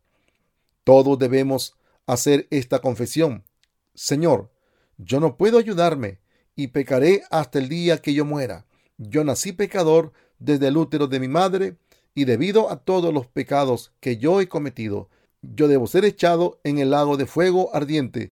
Todos 0.84 1.18
debemos 1.18 1.76
hacer 2.08 2.48
esta 2.52 2.80
confesión. 2.80 3.46
Señor, 3.94 4.52
yo 4.98 5.20
no 5.20 5.38
puedo 5.38 5.58
ayudarme 5.58 6.20
y 6.56 6.68
pecaré 6.68 7.24
hasta 7.30 7.60
el 7.60 7.70
día 7.70 8.00
que 8.00 8.14
yo 8.14 8.26
muera. 8.26 8.66
Yo 8.98 9.24
nací 9.24 9.54
pecador 9.54 10.12
desde 10.40 10.68
el 10.68 10.78
útero 10.78 11.08
de 11.08 11.20
mi 11.20 11.28
madre 11.28 11.78
y 12.14 12.26
debido 12.26 12.70
a 12.70 12.84
todos 12.84 13.14
los 13.14 13.28
pecados 13.28 13.94
que 14.00 14.18
yo 14.18 14.42
he 14.42 14.50
cometido, 14.50 15.10
yo 15.42 15.68
debo 15.68 15.88
ser 15.88 16.06
echado 16.06 16.60
en 16.64 16.80
el 16.80 16.92
lago 16.92 17.18
de 17.18 17.26
fuego 17.26 17.74
ardiente 17.76 18.30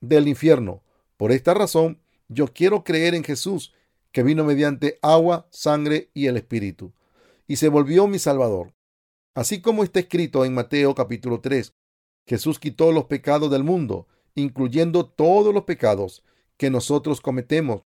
del 0.00 0.28
infierno. 0.28 0.82
Por 1.16 1.32
esta 1.32 1.54
razón, 1.54 2.00
yo 2.28 2.48
quiero 2.48 2.84
creer 2.84 3.14
en 3.14 3.24
Jesús, 3.24 3.72
que 4.12 4.22
vino 4.22 4.44
mediante 4.44 4.98
agua, 5.02 5.48
sangre 5.50 6.10
y 6.14 6.26
el 6.26 6.36
Espíritu, 6.36 6.92
y 7.46 7.56
se 7.56 7.68
volvió 7.68 8.06
mi 8.06 8.18
Salvador. 8.18 8.72
Así 9.34 9.60
como 9.60 9.82
está 9.82 10.00
escrito 10.00 10.44
en 10.44 10.54
Mateo 10.54 10.94
capítulo 10.94 11.40
3, 11.40 11.72
Jesús 12.26 12.58
quitó 12.58 12.92
los 12.92 13.06
pecados 13.06 13.50
del 13.50 13.64
mundo, 13.64 14.06
incluyendo 14.34 15.06
todos 15.06 15.52
los 15.52 15.64
pecados 15.64 16.22
que 16.56 16.70
nosotros 16.70 17.20
cometemos, 17.20 17.82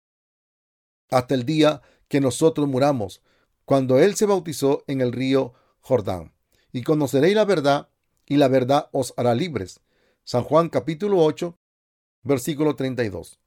hasta 1.09 1.33
el 1.33 1.45
día 1.45 1.81
que 2.07 2.19
nosotros 2.19 2.67
muramos, 2.67 3.21
cuando 3.65 3.99
Él 3.99 4.15
se 4.15 4.25
bautizó 4.25 4.83
en 4.87 5.01
el 5.01 5.11
río 5.11 5.53
Jordán. 5.79 6.33
Y 6.71 6.83
conoceréis 6.83 7.35
la 7.35 7.45
verdad, 7.45 7.89
y 8.27 8.37
la 8.37 8.47
verdad 8.47 8.89
os 8.91 9.13
hará 9.17 9.33
libres. 9.33 9.79
San 10.23 10.43
Juan 10.43 10.69
capítulo 10.69 11.23
8, 11.23 11.57
versículo 12.23 12.75
32. 12.75 13.39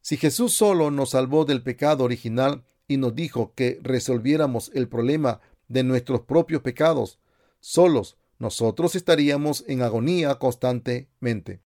Si 0.00 0.16
Jesús 0.16 0.54
solo 0.54 0.90
nos 0.90 1.10
salvó 1.10 1.44
del 1.44 1.62
pecado 1.62 2.04
original 2.04 2.64
y 2.88 2.96
nos 2.96 3.14
dijo 3.14 3.52
que 3.54 3.78
resolviéramos 3.82 4.70
el 4.74 4.88
problema 4.88 5.40
de 5.68 5.84
nuestros 5.84 6.22
propios 6.22 6.62
pecados, 6.62 7.20
solos 7.60 8.16
nosotros 8.38 8.96
estaríamos 8.96 9.64
en 9.68 9.82
agonía 9.82 10.34
constantemente. 10.36 11.62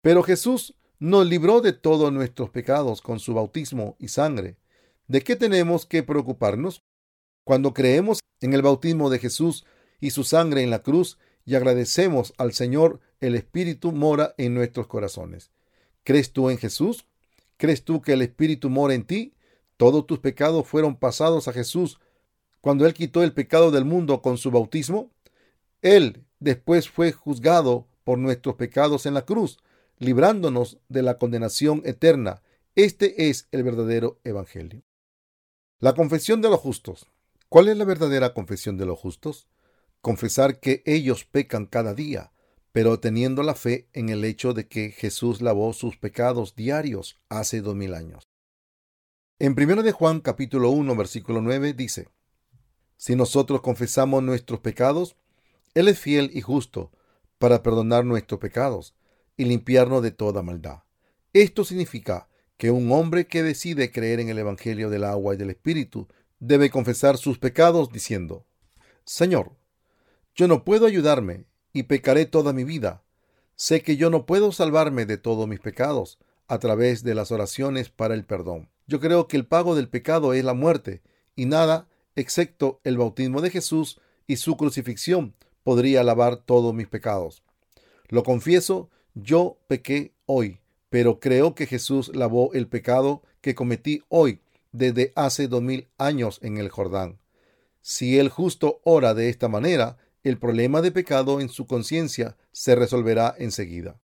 Pero 0.00 0.22
Jesús 0.22 0.74
nos 0.98 1.26
libró 1.26 1.60
de 1.60 1.72
todos 1.72 2.12
nuestros 2.12 2.48
pecados 2.50 3.02
con 3.02 3.18
su 3.18 3.34
bautismo 3.34 3.96
y 3.98 4.08
sangre. 4.08 4.56
¿De 5.08 5.22
qué 5.22 5.36
tenemos 5.36 5.84
que 5.84 6.02
preocuparnos? 6.02 6.82
Cuando 7.44 7.74
creemos 7.74 8.20
en 8.40 8.54
el 8.54 8.62
bautismo 8.62 9.10
de 9.10 9.18
Jesús 9.18 9.66
y 10.00 10.10
su 10.10 10.24
sangre 10.24 10.62
en 10.62 10.70
la 10.70 10.82
cruz, 10.82 11.18
y 11.44 11.54
agradecemos 11.54 12.34
al 12.38 12.52
Señor, 12.52 13.00
el 13.20 13.34
Espíritu 13.34 13.92
mora 13.92 14.34
en 14.38 14.54
nuestros 14.54 14.86
corazones. 14.86 15.50
¿Crees 16.04 16.32
tú 16.32 16.50
en 16.50 16.58
Jesús? 16.58 17.06
¿Crees 17.56 17.84
tú 17.84 18.02
que 18.02 18.12
el 18.12 18.22
Espíritu 18.22 18.70
mora 18.70 18.94
en 18.94 19.04
ti? 19.04 19.34
Todos 19.76 20.06
tus 20.06 20.18
pecados 20.18 20.66
fueron 20.66 20.96
pasados 20.96 21.48
a 21.48 21.52
Jesús 21.52 22.00
cuando 22.60 22.86
Él 22.86 22.94
quitó 22.94 23.22
el 23.22 23.32
pecado 23.32 23.70
del 23.70 23.84
mundo 23.84 24.22
con 24.22 24.38
su 24.38 24.50
bautismo. 24.50 25.10
Él 25.80 26.24
después 26.38 26.88
fue 26.88 27.12
juzgado 27.12 27.86
por 28.04 28.18
nuestros 28.18 28.54
pecados 28.56 29.06
en 29.06 29.14
la 29.14 29.24
cruz, 29.24 29.58
librándonos 29.98 30.78
de 30.88 31.02
la 31.02 31.18
condenación 31.18 31.82
eterna. 31.84 32.42
Este 32.74 33.28
es 33.28 33.48
el 33.52 33.62
verdadero 33.62 34.18
Evangelio. 34.24 34.82
La 35.78 35.94
confesión 35.94 36.40
de 36.40 36.48
los 36.48 36.60
justos. 36.60 37.06
¿Cuál 37.48 37.68
es 37.68 37.76
la 37.76 37.84
verdadera 37.84 38.32
confesión 38.32 38.78
de 38.78 38.86
los 38.86 38.98
justos? 38.98 39.48
Confesar 40.02 40.58
que 40.58 40.82
ellos 40.84 41.24
pecan 41.24 41.64
cada 41.64 41.94
día, 41.94 42.32
pero 42.72 42.98
teniendo 42.98 43.42
la 43.42 43.54
fe 43.54 43.88
en 43.92 44.08
el 44.08 44.24
hecho 44.24 44.52
de 44.52 44.66
que 44.66 44.90
Jesús 44.90 45.40
lavó 45.40 45.72
sus 45.72 45.96
pecados 45.96 46.56
diarios 46.56 47.20
hace 47.28 47.62
dos 47.62 47.76
mil 47.76 47.94
años. 47.94 48.24
En 49.38 49.52
1 49.52 49.82
de 49.82 49.92
Juan 49.92 50.20
capítulo 50.20 50.70
1 50.70 50.96
versículo 50.96 51.40
9 51.40 51.72
dice, 51.72 52.08
Si 52.96 53.14
nosotros 53.14 53.60
confesamos 53.60 54.22
nuestros 54.22 54.60
pecados, 54.60 55.16
Él 55.74 55.88
es 55.88 55.98
fiel 55.98 56.30
y 56.34 56.40
justo 56.40 56.90
para 57.38 57.62
perdonar 57.62 58.04
nuestros 58.04 58.40
pecados 58.40 58.94
y 59.36 59.44
limpiarnos 59.44 60.02
de 60.02 60.10
toda 60.10 60.42
maldad. 60.42 60.82
Esto 61.32 61.64
significa 61.64 62.28
que 62.56 62.70
un 62.70 62.90
hombre 62.92 63.26
que 63.26 63.42
decide 63.42 63.90
creer 63.90 64.20
en 64.20 64.28
el 64.28 64.38
Evangelio 64.38 64.90
del 64.90 65.04
agua 65.04 65.34
y 65.34 65.36
del 65.36 65.50
Espíritu 65.50 66.08
debe 66.40 66.70
confesar 66.70 67.18
sus 67.18 67.38
pecados 67.38 67.90
diciendo, 67.90 68.46
Señor, 69.04 69.56
yo 70.34 70.48
no 70.48 70.64
puedo 70.64 70.86
ayudarme 70.86 71.44
y 71.72 71.84
pecaré 71.84 72.26
toda 72.26 72.52
mi 72.52 72.64
vida. 72.64 73.02
Sé 73.54 73.82
que 73.82 73.96
yo 73.96 74.10
no 74.10 74.26
puedo 74.26 74.52
salvarme 74.52 75.06
de 75.06 75.18
todos 75.18 75.46
mis 75.46 75.60
pecados 75.60 76.18
a 76.48 76.58
través 76.58 77.02
de 77.02 77.14
las 77.14 77.30
oraciones 77.32 77.90
para 77.90 78.14
el 78.14 78.24
perdón. 78.24 78.68
Yo 78.86 79.00
creo 79.00 79.28
que 79.28 79.36
el 79.36 79.46
pago 79.46 79.74
del 79.74 79.88
pecado 79.88 80.34
es 80.34 80.44
la 80.44 80.54
muerte 80.54 81.02
y 81.36 81.46
nada, 81.46 81.88
excepto 82.16 82.80
el 82.84 82.98
bautismo 82.98 83.40
de 83.40 83.50
Jesús 83.50 84.00
y 84.26 84.36
su 84.36 84.56
crucifixión, 84.56 85.34
podría 85.62 86.02
lavar 86.02 86.36
todos 86.36 86.74
mis 86.74 86.88
pecados. 86.88 87.42
Lo 88.08 88.22
confieso, 88.22 88.90
yo 89.14 89.58
pequé 89.68 90.14
hoy, 90.26 90.60
pero 90.90 91.20
creo 91.20 91.54
que 91.54 91.66
Jesús 91.66 92.14
lavó 92.14 92.52
el 92.52 92.68
pecado 92.68 93.22
que 93.40 93.54
cometí 93.54 94.02
hoy 94.08 94.40
desde 94.72 95.12
hace 95.14 95.48
dos 95.48 95.62
mil 95.62 95.88
años 95.98 96.38
en 96.42 96.58
el 96.58 96.68
Jordán. 96.68 97.18
Si 97.80 98.18
el 98.18 98.28
justo 98.28 98.80
ora 98.84 99.14
de 99.14 99.28
esta 99.28 99.48
manera, 99.48 99.98
el 100.22 100.38
problema 100.38 100.82
de 100.82 100.92
pecado 100.92 101.40
en 101.40 101.48
su 101.48 101.66
conciencia 101.66 102.36
se 102.52 102.74
resolverá 102.74 103.34
enseguida. 103.38 104.00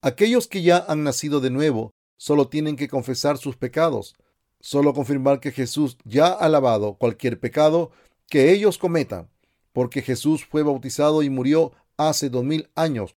Aquellos 0.00 0.48
que 0.48 0.62
ya 0.62 0.84
han 0.88 1.04
nacido 1.04 1.40
de 1.40 1.50
nuevo 1.50 1.92
solo 2.16 2.48
tienen 2.48 2.76
que 2.76 2.88
confesar 2.88 3.38
sus 3.38 3.56
pecados, 3.56 4.14
solo 4.60 4.94
confirmar 4.94 5.40
que 5.40 5.52
Jesús 5.52 5.98
ya 6.04 6.28
ha 6.28 6.48
lavado 6.48 6.94
cualquier 6.94 7.38
pecado 7.38 7.90
que 8.28 8.52
ellos 8.52 8.78
cometan, 8.78 9.30
porque 9.72 10.02
Jesús 10.02 10.44
fue 10.44 10.62
bautizado 10.62 11.22
y 11.22 11.30
murió 11.30 11.72
hace 11.96 12.30
dos 12.30 12.44
mil 12.44 12.70
años 12.74 13.16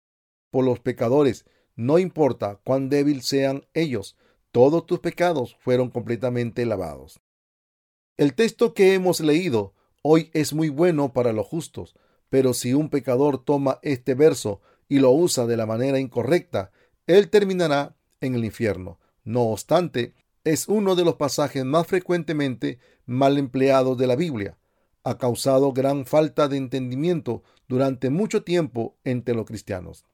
por 0.50 0.64
los 0.64 0.80
pecadores, 0.80 1.44
no 1.76 1.98
importa 1.98 2.60
cuán 2.64 2.88
débil 2.88 3.22
sean 3.22 3.66
ellos, 3.74 4.16
todos 4.52 4.86
tus 4.86 5.00
pecados 5.00 5.56
fueron 5.60 5.90
completamente 5.90 6.64
lavados. 6.64 7.20
El 8.16 8.34
texto 8.34 8.72
que 8.72 8.94
hemos 8.94 9.20
leído 9.20 9.74
hoy 10.02 10.30
es 10.32 10.52
muy 10.52 10.68
bueno 10.68 11.12
para 11.12 11.32
los 11.32 11.46
justos, 11.46 11.94
pero 12.34 12.52
si 12.52 12.74
un 12.74 12.88
pecador 12.88 13.44
toma 13.44 13.78
este 13.82 14.16
verso 14.16 14.60
y 14.88 14.98
lo 14.98 15.12
usa 15.12 15.46
de 15.46 15.56
la 15.56 15.66
manera 15.66 16.00
incorrecta, 16.00 16.72
él 17.06 17.30
terminará 17.30 17.94
en 18.20 18.34
el 18.34 18.44
infierno. 18.44 18.98
No 19.22 19.42
obstante, 19.42 20.14
es 20.42 20.66
uno 20.66 20.96
de 20.96 21.04
los 21.04 21.14
pasajes 21.14 21.64
más 21.64 21.86
frecuentemente 21.86 22.80
mal 23.06 23.38
empleados 23.38 23.96
de 23.98 24.08
la 24.08 24.16
Biblia. 24.16 24.58
Ha 25.04 25.16
causado 25.16 25.72
gran 25.72 26.06
falta 26.06 26.48
de 26.48 26.56
entendimiento 26.56 27.44
durante 27.68 28.10
mucho 28.10 28.42
tiempo 28.42 28.96
entre 29.04 29.36
los 29.36 29.46
cristianos. 29.46 30.04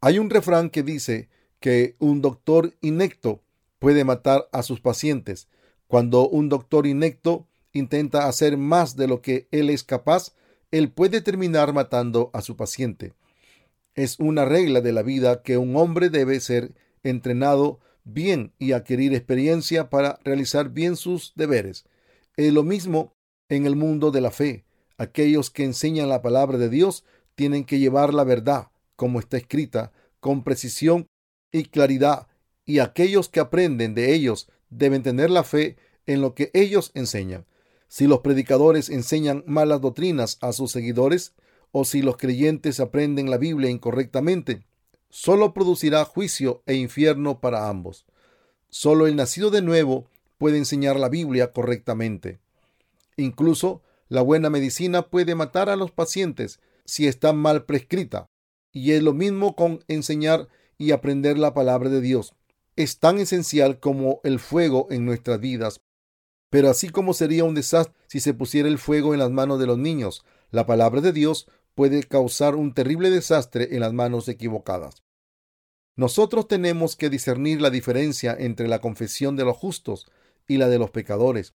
Hay 0.00 0.18
un 0.18 0.30
refrán 0.30 0.70
que 0.70 0.82
dice 0.82 1.28
que 1.60 1.96
un 1.98 2.22
doctor 2.22 2.72
inecto 2.80 3.42
puede 3.78 4.04
matar 4.04 4.48
a 4.52 4.62
sus 4.62 4.80
pacientes. 4.80 5.48
Cuando 5.86 6.30
un 6.30 6.48
doctor 6.48 6.86
inecto 6.86 7.46
intenta 7.72 8.26
hacer 8.26 8.56
más 8.56 8.96
de 8.96 9.06
lo 9.06 9.20
que 9.20 9.48
él 9.50 9.68
es 9.68 9.84
capaz, 9.84 10.32
él 10.70 10.90
puede 10.90 11.20
terminar 11.20 11.72
matando 11.72 12.30
a 12.32 12.42
su 12.42 12.56
paciente. 12.56 13.14
Es 13.94 14.18
una 14.18 14.44
regla 14.44 14.80
de 14.80 14.92
la 14.92 15.02
vida 15.02 15.42
que 15.42 15.56
un 15.56 15.76
hombre 15.76 16.10
debe 16.10 16.40
ser 16.40 16.74
entrenado 17.02 17.80
bien 18.04 18.52
y 18.58 18.72
adquirir 18.72 19.14
experiencia 19.14 19.90
para 19.90 20.18
realizar 20.24 20.70
bien 20.70 20.96
sus 20.96 21.32
deberes. 21.34 21.86
Es 22.36 22.52
lo 22.52 22.62
mismo 22.62 23.14
en 23.48 23.66
el 23.66 23.76
mundo 23.76 24.10
de 24.10 24.20
la 24.20 24.30
fe. 24.30 24.64
Aquellos 24.98 25.50
que 25.50 25.64
enseñan 25.64 26.08
la 26.08 26.22
palabra 26.22 26.58
de 26.58 26.68
Dios 26.68 27.04
tienen 27.34 27.64
que 27.64 27.78
llevar 27.78 28.14
la 28.14 28.24
verdad, 28.24 28.68
como 28.96 29.18
está 29.18 29.36
escrita, 29.36 29.92
con 30.20 30.42
precisión 30.42 31.06
y 31.52 31.64
claridad, 31.64 32.28
y 32.64 32.80
aquellos 32.80 33.28
que 33.28 33.40
aprenden 33.40 33.94
de 33.94 34.14
ellos 34.14 34.48
deben 34.70 35.02
tener 35.02 35.30
la 35.30 35.44
fe 35.44 35.76
en 36.06 36.20
lo 36.20 36.34
que 36.34 36.50
ellos 36.54 36.90
enseñan. 36.94 37.46
Si 37.88 38.06
los 38.06 38.20
predicadores 38.20 38.88
enseñan 38.88 39.44
malas 39.46 39.80
doctrinas 39.80 40.38
a 40.40 40.52
sus 40.52 40.72
seguidores, 40.72 41.34
o 41.72 41.84
si 41.84 42.02
los 42.02 42.16
creyentes 42.16 42.80
aprenden 42.80 43.30
la 43.30 43.38
Biblia 43.38 43.70
incorrectamente, 43.70 44.64
solo 45.10 45.52
producirá 45.54 46.04
juicio 46.04 46.62
e 46.66 46.74
infierno 46.74 47.40
para 47.40 47.68
ambos. 47.68 48.06
Solo 48.68 49.06
el 49.06 49.16
nacido 49.16 49.50
de 49.50 49.62
nuevo 49.62 50.08
puede 50.38 50.58
enseñar 50.58 50.98
la 50.98 51.08
Biblia 51.08 51.52
correctamente. 51.52 52.38
Incluso 53.16 53.82
la 54.08 54.22
buena 54.22 54.50
medicina 54.50 55.08
puede 55.08 55.34
matar 55.34 55.68
a 55.68 55.76
los 55.76 55.90
pacientes 55.90 56.60
si 56.84 57.06
está 57.06 57.32
mal 57.32 57.64
prescrita. 57.64 58.26
Y 58.72 58.92
es 58.92 59.02
lo 59.02 59.14
mismo 59.14 59.56
con 59.56 59.84
enseñar 59.88 60.48
y 60.78 60.92
aprender 60.92 61.38
la 61.38 61.54
palabra 61.54 61.88
de 61.88 62.00
Dios. 62.00 62.34
Es 62.76 62.98
tan 62.98 63.18
esencial 63.18 63.80
como 63.80 64.20
el 64.22 64.38
fuego 64.38 64.86
en 64.90 65.06
nuestras 65.06 65.40
vidas. 65.40 65.80
Pero 66.50 66.70
así 66.70 66.90
como 66.90 67.12
sería 67.12 67.44
un 67.44 67.54
desastre 67.54 67.94
si 68.06 68.20
se 68.20 68.34
pusiera 68.34 68.68
el 68.68 68.78
fuego 68.78 69.12
en 69.12 69.20
las 69.20 69.30
manos 69.30 69.58
de 69.58 69.66
los 69.66 69.78
niños, 69.78 70.24
la 70.50 70.66
palabra 70.66 71.00
de 71.00 71.12
Dios 71.12 71.48
puede 71.74 72.02
causar 72.04 72.54
un 72.54 72.72
terrible 72.72 73.10
desastre 73.10 73.74
en 73.74 73.80
las 73.80 73.92
manos 73.92 74.28
equivocadas. 74.28 75.02
Nosotros 75.96 76.46
tenemos 76.46 76.94
que 76.94 77.10
discernir 77.10 77.60
la 77.60 77.70
diferencia 77.70 78.36
entre 78.38 78.68
la 78.68 78.80
confesión 78.80 79.34
de 79.36 79.44
los 79.44 79.56
justos 79.56 80.10
y 80.46 80.58
la 80.58 80.68
de 80.68 80.78
los 80.78 80.90
pecadores. 80.90 81.54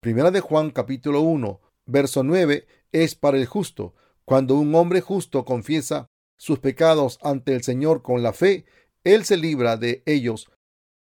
Primera 0.00 0.30
de 0.30 0.40
Juan 0.40 0.70
capítulo 0.70 1.20
1, 1.20 1.60
verso 1.86 2.22
9 2.22 2.66
es 2.92 3.14
para 3.14 3.38
el 3.38 3.46
justo. 3.46 3.94
Cuando 4.24 4.56
un 4.56 4.74
hombre 4.74 5.00
justo 5.00 5.44
confiesa 5.44 6.08
sus 6.36 6.58
pecados 6.58 7.18
ante 7.22 7.54
el 7.54 7.62
Señor 7.62 8.02
con 8.02 8.22
la 8.22 8.32
fe, 8.32 8.66
Él 9.04 9.24
se 9.24 9.36
libra 9.36 9.76
de 9.76 10.02
ellos, 10.04 10.50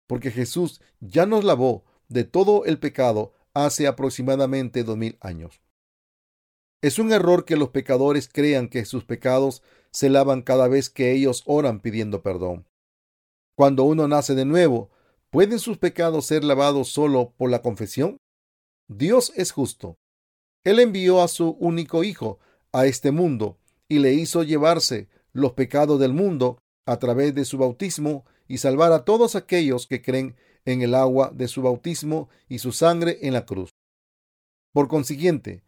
porque 0.06 0.30
Jesús 0.30 0.80
ya 1.00 1.26
nos 1.26 1.42
lavó 1.42 1.84
de 2.14 2.22
todo 2.22 2.64
el 2.64 2.78
pecado 2.78 3.34
hace 3.54 3.88
aproximadamente 3.88 4.84
dos 4.84 4.96
mil 4.96 5.18
años. 5.20 5.60
Es 6.80 7.00
un 7.00 7.12
error 7.12 7.44
que 7.44 7.56
los 7.56 7.70
pecadores 7.70 8.28
crean 8.32 8.68
que 8.68 8.84
sus 8.84 9.04
pecados 9.04 9.62
se 9.90 10.08
lavan 10.10 10.42
cada 10.42 10.68
vez 10.68 10.90
que 10.90 11.10
ellos 11.10 11.42
oran 11.44 11.80
pidiendo 11.80 12.22
perdón. 12.22 12.68
Cuando 13.56 13.82
uno 13.82 14.06
nace 14.06 14.36
de 14.36 14.44
nuevo, 14.44 14.90
¿pueden 15.30 15.58
sus 15.58 15.78
pecados 15.78 16.26
ser 16.26 16.44
lavados 16.44 16.88
solo 16.88 17.34
por 17.36 17.50
la 17.50 17.62
confesión? 17.62 18.18
Dios 18.86 19.32
es 19.34 19.50
justo. 19.50 19.96
Él 20.62 20.78
envió 20.78 21.20
a 21.20 21.26
su 21.26 21.50
único 21.58 22.04
Hijo 22.04 22.38
a 22.72 22.86
este 22.86 23.10
mundo 23.10 23.58
y 23.88 23.98
le 23.98 24.14
hizo 24.14 24.44
llevarse 24.44 25.08
los 25.32 25.54
pecados 25.54 25.98
del 25.98 26.12
mundo 26.12 26.58
a 26.86 26.96
través 27.00 27.34
de 27.34 27.44
su 27.44 27.58
bautismo 27.58 28.24
y 28.46 28.58
salvar 28.58 28.92
a 28.92 29.04
todos 29.04 29.34
aquellos 29.34 29.88
que 29.88 30.00
creen 30.00 30.36
en 30.64 30.82
el 30.82 30.94
agua 30.94 31.30
de 31.34 31.48
su 31.48 31.62
bautismo 31.62 32.28
y 32.48 32.58
su 32.58 32.72
sangre 32.72 33.18
en 33.22 33.32
la 33.32 33.44
cruz. 33.44 33.70
Por 34.72 34.88
consiguiente, 34.88 35.62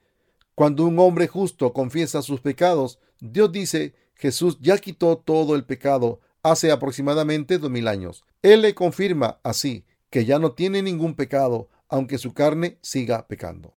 cuando 0.54 0.84
un 0.84 0.98
hombre 0.98 1.28
justo 1.28 1.72
confiesa 1.72 2.22
sus 2.22 2.40
pecados, 2.40 2.98
Dios 3.20 3.52
dice, 3.52 3.94
Jesús 4.14 4.58
ya 4.60 4.78
quitó 4.78 5.18
todo 5.18 5.54
el 5.54 5.64
pecado 5.64 6.20
hace 6.42 6.70
aproximadamente 6.70 7.58
dos 7.58 7.70
mil 7.70 7.88
años. 7.88 8.24
Él 8.42 8.62
le 8.62 8.74
confirma 8.74 9.40
así 9.42 9.84
que 10.10 10.24
ya 10.24 10.38
no 10.38 10.52
tiene 10.52 10.82
ningún 10.82 11.14
pecado, 11.14 11.68
aunque 11.88 12.18
su 12.18 12.32
carne 12.32 12.78
siga 12.82 13.26
pecando. 13.28 13.75